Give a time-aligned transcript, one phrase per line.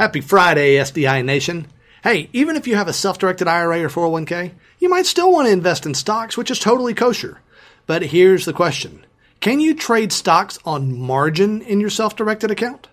[0.00, 1.66] Happy Friday, SDI Nation.
[2.02, 5.46] Hey, even if you have a self directed IRA or 401k, you might still want
[5.46, 7.42] to invest in stocks, which is totally kosher.
[7.86, 9.04] But here's the question
[9.40, 12.88] Can you trade stocks on margin in your self directed account?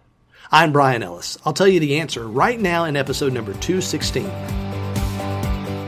[0.51, 1.37] I'm Brian Ellis.
[1.45, 4.29] I'll tell you the answer right now in episode number 216.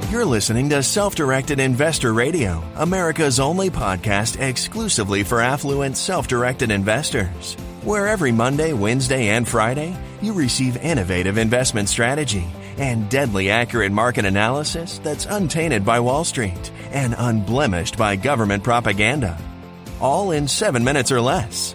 [0.09, 6.71] You're listening to Self Directed Investor Radio, America's only podcast exclusively for affluent self directed
[6.71, 7.57] investors.
[7.83, 14.25] Where every Monday, Wednesday, and Friday, you receive innovative investment strategy and deadly accurate market
[14.25, 19.37] analysis that's untainted by Wall Street and unblemished by government propaganda.
[19.99, 21.73] All in seven minutes or less.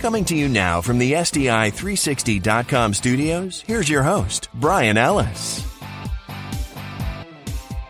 [0.00, 5.66] Coming to you now from the SDI360.com studios, here's your host, Brian Ellis.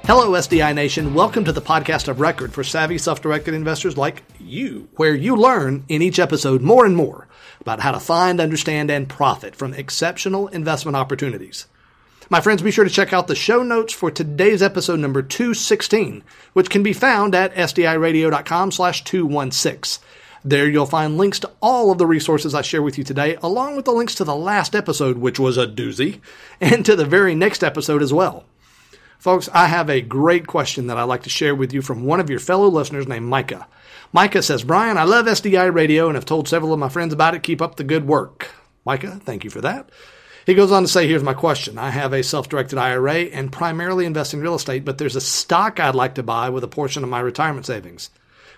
[0.04, 1.14] Hello, SDI Nation.
[1.14, 5.36] Welcome to the podcast of record for savvy self directed investors like you, where you
[5.36, 7.28] learn in each episode more and more
[7.60, 11.66] about how to find, understand, and profit from exceptional investment opportunities.
[12.28, 16.22] My friends, be sure to check out the show notes for today's episode number 216,
[16.52, 20.04] which can be found at sdiradio.com slash 216.
[20.44, 23.76] There you'll find links to all of the resources I share with you today, along
[23.76, 26.20] with the links to the last episode, which was a doozy,
[26.60, 28.44] and to the very next episode as well.
[29.20, 32.20] Folks, I have a great question that I'd like to share with you from one
[32.20, 33.68] of your fellow listeners named Micah.
[34.14, 37.34] Micah says, Brian, I love SDI radio and have told several of my friends about
[37.34, 37.42] it.
[37.42, 38.50] Keep up the good work.
[38.86, 39.90] Micah, thank you for that.
[40.46, 41.76] He goes on to say, here's my question.
[41.76, 45.78] I have a self-directed IRA and primarily invest in real estate, but there's a stock
[45.78, 48.08] I'd like to buy with a portion of my retirement savings.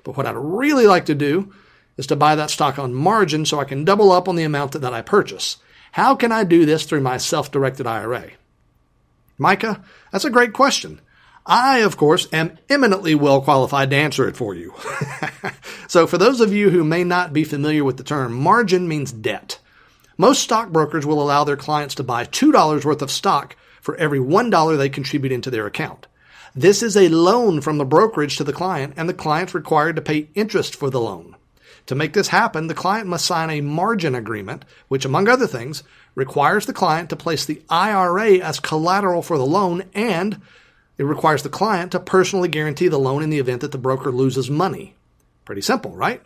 [0.05, 1.53] But what I'd really like to do
[1.97, 4.73] is to buy that stock on margin so I can double up on the amount
[4.73, 5.57] that, that I purchase.
[5.91, 8.31] How can I do this through my self-directed IRA?
[9.39, 11.01] Micah, that's a great question.
[11.45, 14.75] I, of course, am eminently well qualified to answer it for you.
[15.89, 19.11] so, for those of you who may not be familiar with the term, margin means
[19.11, 19.59] debt.
[20.17, 24.79] Most stockbrokers will allow their clients to buy $2 worth of stock for every $1
[24.79, 26.07] they contribute into their account.
[26.55, 30.03] This is a loan from the brokerage to the client, and the client's required to
[30.03, 31.35] pay interest for the loan.
[31.87, 35.83] To make this happen, the client must sign a margin agreement, which, among other things,
[36.15, 40.41] requires the client to place the IRA as collateral for the loan and
[40.99, 44.13] it requires the client to personally guarantee the loan in the event that the broker
[44.13, 44.95] loses money.
[45.45, 46.23] Pretty simple, right?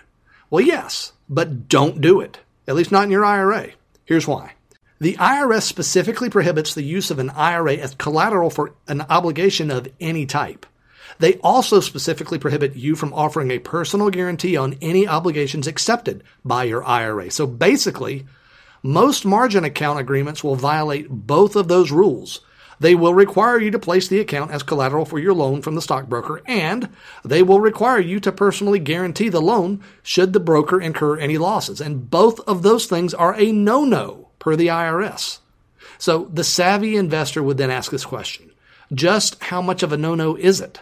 [0.50, 2.40] Well, yes, but don't do it.
[2.68, 3.70] At least not in your IRA.
[4.04, 4.52] Here's why.
[4.98, 9.88] The IRS specifically prohibits the use of an IRA as collateral for an obligation of
[10.00, 10.66] any type.
[11.18, 16.64] They also specifically prohibit you from offering a personal guarantee on any obligations accepted by
[16.64, 17.30] your IRA.
[17.30, 18.26] So basically,
[18.86, 22.40] most margin account agreements will violate both of those rules.
[22.78, 25.82] They will require you to place the account as collateral for your loan from the
[25.82, 26.90] stockbroker, and
[27.24, 31.80] they will require you to personally guarantee the loan should the broker incur any losses.
[31.80, 35.38] And both of those things are a no no per the IRS.
[35.98, 38.52] So the savvy investor would then ask this question
[38.92, 40.80] Just how much of a no no is it?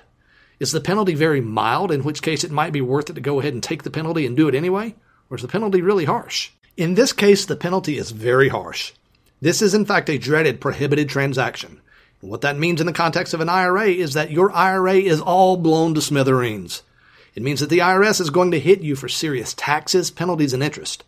[0.59, 3.41] Is the penalty very mild, in which case it might be worth it to go
[3.41, 4.95] ahead and take the penalty and do it anyway?
[5.31, 6.51] Or is the penalty really harsh?
[6.77, 8.93] In this case, the penalty is very harsh.
[9.41, 11.81] This is, in fact, a dreaded prohibited transaction.
[12.21, 15.21] And what that means in the context of an IRA is that your IRA is
[15.21, 16.83] all blown to smithereens.
[17.37, 20.63] It means that the IRS is going to hit you for serious taxes, penalties, and
[20.63, 21.05] interest.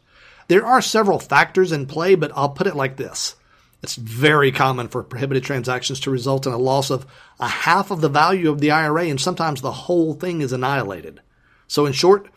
[0.46, 3.34] There are several factors in play, but I'll put it like this.
[3.82, 7.06] It's very common for prohibited transactions to result in a loss of
[7.40, 11.20] a half of the value of the IRA, and sometimes the whole thing is annihilated.
[11.66, 12.28] So, in short,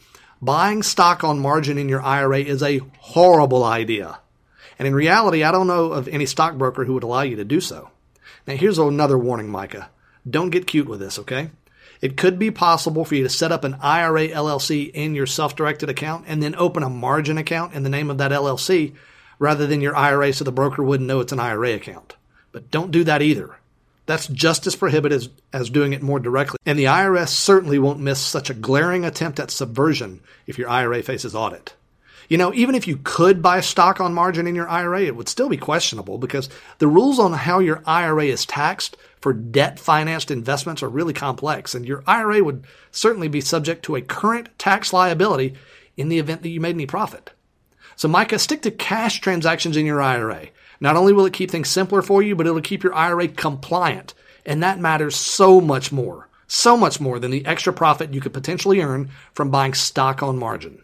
[0.41, 4.19] buying stock on margin in your IRA is a horrible idea.
[4.77, 7.59] And in reality, I don't know of any stockbroker who would allow you to do
[7.59, 7.89] so.
[8.47, 9.89] Now, here's another warning, Micah.
[10.29, 11.51] Don't get cute with this, okay?
[12.01, 15.55] It could be possible for you to set up an IRA LLC in your self
[15.55, 18.95] directed account and then open a margin account in the name of that LLC
[19.37, 22.15] rather than your IRA so the broker wouldn't know it's an IRA account.
[22.51, 23.57] But don't do that either.
[24.09, 26.57] That's just as prohibitive as, doing it more directly.
[26.65, 31.03] And the IRS certainly won't miss such a glaring attempt at subversion if your IRA
[31.03, 31.75] faces audit.
[32.27, 35.29] You know, even if you could buy stock on margin in your IRA, it would
[35.29, 40.31] still be questionable because the rules on how your IRA is taxed for debt financed
[40.31, 44.91] investments are really complex, and your IRA would certainly be subject to a current tax
[44.91, 45.53] liability
[45.97, 47.29] in the event that you made any profit.
[47.95, 50.47] So Micah, stick to cash transactions in your IRA.
[50.79, 54.13] Not only will it keep things simpler for you, but it'll keep your IRA compliant.
[54.45, 56.29] And that matters so much more.
[56.47, 60.37] So much more than the extra profit you could potentially earn from buying stock on
[60.37, 60.83] margin.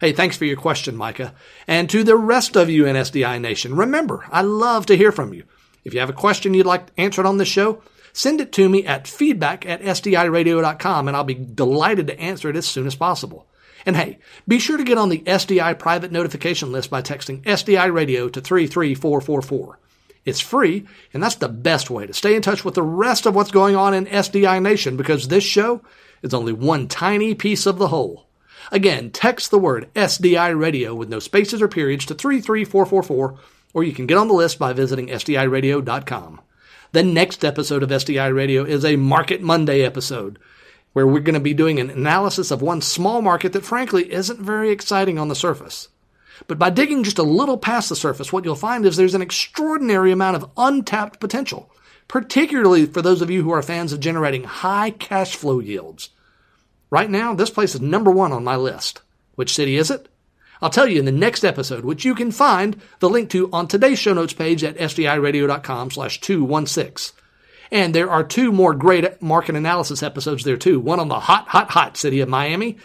[0.00, 1.34] Hey, thanks for your question, Micah.
[1.68, 5.34] And to the rest of you in SDI Nation, remember, I love to hear from
[5.34, 5.44] you.
[5.84, 7.82] If you have a question you'd like answered on this show,
[8.12, 12.56] send it to me at feedback at sdiradio.com and I'll be delighted to answer it
[12.56, 13.46] as soon as possible.
[13.84, 17.92] And hey, be sure to get on the SDI private notification list by texting SDI
[17.92, 19.78] radio to 33444.
[20.24, 23.34] It's free, and that's the best way to stay in touch with the rest of
[23.34, 25.82] what's going on in SDI Nation because this show
[26.22, 28.26] is only one tiny piece of the whole.
[28.70, 33.36] Again, text the word SDI Radio with no spaces or periods to 33444,
[33.74, 36.40] or you can get on the list by visiting SDIRadio.com.
[36.92, 40.38] The next episode of SDI Radio is a Market Monday episode
[40.92, 44.40] where we're going to be doing an analysis of one small market that frankly isn't
[44.40, 45.88] very exciting on the surface.
[46.46, 49.22] But by digging just a little past the surface, what you'll find is there's an
[49.22, 51.70] extraordinary amount of untapped potential,
[52.08, 56.10] particularly for those of you who are fans of generating high cash flow yields.
[56.90, 59.00] Right now, this place is number one on my list.
[59.34, 60.08] Which city is it?
[60.60, 63.66] I'll tell you in the next episode, which you can find the link to on
[63.66, 67.16] today's show notes page at sdiradio.com slash 216.
[67.72, 70.78] And there are two more great market analysis episodes there too.
[70.78, 72.76] One on the hot, hot, hot city of Miami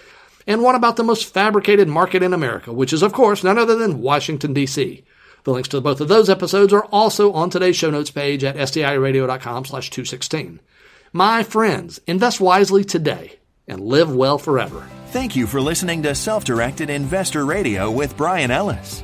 [0.48, 3.76] and one about the most fabricated market in America, which is of course none other
[3.76, 5.04] than Washington DC.
[5.44, 8.56] The links to both of those episodes are also on today's show notes page at
[8.56, 10.60] sdiradio.com slash 216.
[11.14, 14.88] My friends, invest wisely today and live well forever.
[15.08, 19.04] Thank you for listening to Self Directed Investor Radio with Brian Ellis.